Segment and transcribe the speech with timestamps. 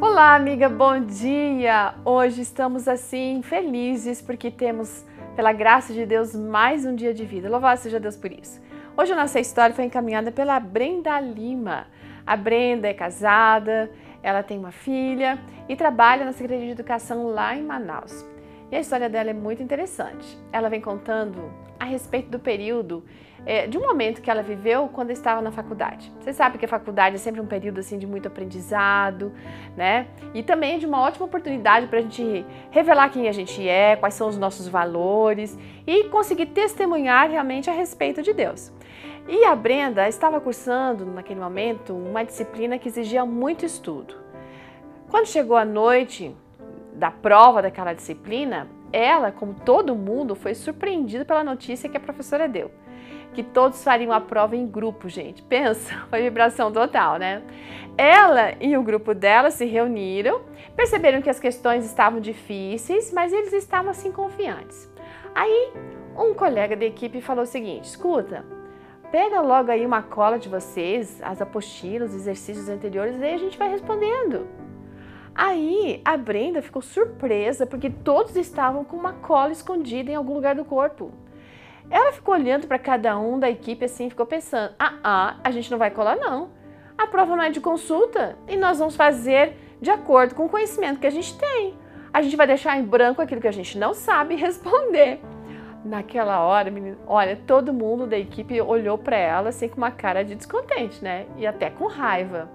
[0.00, 1.92] Olá, amiga, bom dia!
[2.04, 7.50] Hoje estamos assim felizes porque temos, pela graça de Deus, mais um dia de vida.
[7.50, 8.60] Louvado seja Deus por isso.
[8.96, 11.88] Hoje a nossa história foi encaminhada pela Brenda Lima.
[12.24, 13.90] A Brenda é casada,
[14.22, 15.36] ela tem uma filha
[15.68, 18.24] e trabalha na Secretaria de Educação lá em Manaus.
[18.70, 20.38] E a história dela é muito interessante.
[20.52, 21.52] Ela vem contando
[21.88, 23.04] respeito do período,
[23.46, 26.12] é, de um momento que ela viveu quando estava na faculdade.
[26.20, 29.32] Você sabe que a faculdade é sempre um período assim de muito aprendizado,
[29.76, 30.06] né?
[30.34, 33.96] E também é de uma ótima oportunidade para a gente revelar quem a gente é,
[33.96, 38.72] quais são os nossos valores e conseguir testemunhar realmente a respeito de Deus.
[39.28, 44.14] E a Brenda estava cursando naquele momento uma disciplina que exigia muito estudo.
[45.10, 46.34] Quando chegou a noite,
[46.98, 52.48] da prova daquela disciplina, ela, como todo mundo, foi surpreendida pela notícia que a professora
[52.48, 52.70] deu.
[53.34, 55.42] Que todos fariam a prova em grupo, gente.
[55.42, 57.42] Pensa, foi vibração total, né?
[57.96, 60.40] Ela e o grupo dela se reuniram,
[60.76, 64.88] perceberam que as questões estavam difíceis, mas eles estavam assim confiantes.
[65.34, 65.72] Aí,
[66.16, 68.44] um colega da equipe falou o seguinte: escuta,
[69.10, 73.38] pega logo aí uma cola de vocês, as apostilas, os exercícios anteriores, e aí a
[73.38, 74.46] gente vai respondendo.
[75.38, 80.56] Aí a Brenda ficou surpresa porque todos estavam com uma cola escondida em algum lugar
[80.56, 81.12] do corpo.
[81.88, 85.70] Ela ficou olhando para cada um da equipe assim, ficou pensando: ah, ah, a gente
[85.70, 86.50] não vai colar não.
[86.98, 90.98] A prova não é de consulta e nós vamos fazer de acordo com o conhecimento
[90.98, 91.76] que a gente tem.
[92.12, 95.20] A gente vai deixar em branco aquilo que a gente não sabe responder.
[95.84, 100.24] Naquela hora, menina, olha, todo mundo da equipe olhou para ela assim com uma cara
[100.24, 101.26] de descontente, né?
[101.36, 102.50] E até com raiva.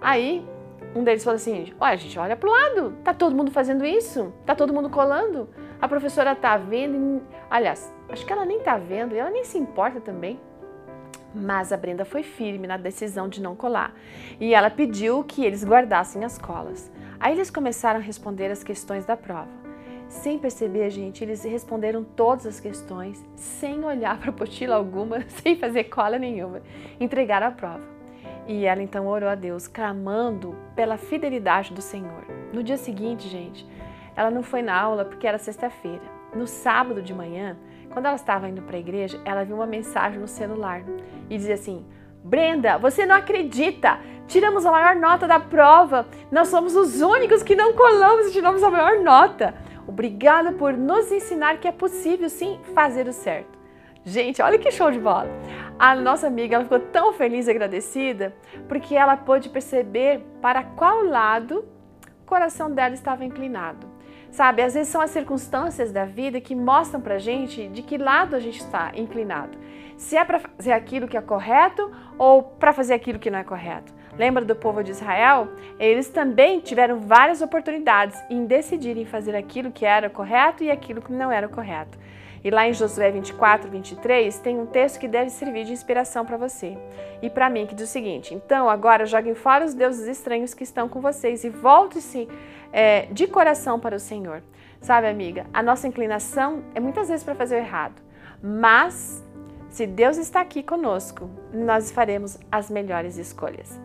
[0.00, 0.44] Aí
[0.94, 4.32] um deles falou assim: Olha, gente, olha pro lado, tá todo mundo fazendo isso?
[4.44, 5.48] Tá todo mundo colando?
[5.80, 9.56] A professora tá vendo, aliás, acho que ela nem tá vendo, e ela nem se
[9.56, 10.38] importa também.
[11.34, 13.94] Mas a Brenda foi firme na decisão de não colar
[14.40, 16.90] e ela pediu que eles guardassem as colas.
[17.20, 19.60] Aí eles começaram a responder as questões da prova.
[20.08, 25.84] Sem perceber, gente, eles responderam todas as questões, sem olhar para apostila alguma, sem fazer
[25.84, 26.62] cola nenhuma.
[26.98, 27.99] Entregaram a prova.
[28.46, 32.24] E ela então orou a Deus, clamando pela fidelidade do Senhor.
[32.52, 33.66] No dia seguinte, gente,
[34.16, 36.02] ela não foi na aula porque era sexta-feira.
[36.34, 37.56] No sábado de manhã,
[37.90, 40.82] quando ela estava indo para a igreja, ela viu uma mensagem no celular
[41.28, 41.84] e dizia assim:
[42.22, 43.98] Brenda, você não acredita!
[44.28, 46.06] Tiramos a maior nota da prova.
[46.30, 49.54] Nós somos os únicos que não colamos e tiramos a maior nota.
[49.88, 53.59] Obrigada por nos ensinar que é possível sim fazer o certo.
[54.04, 55.28] Gente, olha que show de bola!
[55.78, 58.34] A nossa amiga ela ficou tão feliz e agradecida
[58.66, 61.66] porque ela pôde perceber para qual lado
[62.22, 63.86] o coração dela estava inclinado.
[64.30, 68.34] Sabe, às vezes são as circunstâncias da vida que mostram pra gente de que lado
[68.34, 69.58] a gente está inclinado.
[69.98, 73.44] Se é para fazer aquilo que é correto ou para fazer aquilo que não é
[73.44, 73.92] correto.
[74.16, 75.48] Lembra do povo de Israel?
[75.78, 81.12] Eles também tiveram várias oportunidades em decidirem fazer aquilo que era correto e aquilo que
[81.12, 81.98] não era correto.
[82.42, 86.36] E lá em Josué 24, 23, tem um texto que deve servir de inspiração para
[86.36, 86.76] você
[87.20, 90.64] e para mim, que diz o seguinte: Então agora joguem fora os deuses estranhos que
[90.64, 92.28] estão com vocês e volte-se
[92.72, 94.42] é, de coração para o Senhor.
[94.80, 98.00] Sabe, amiga, a nossa inclinação é muitas vezes para fazer o errado,
[98.42, 99.22] mas
[99.68, 103.78] se Deus está aqui conosco, nós faremos as melhores escolhas.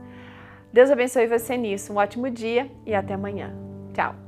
[0.73, 1.93] Deus abençoe você nisso.
[1.93, 3.53] Um ótimo dia e até amanhã.
[3.93, 4.24] Tchau.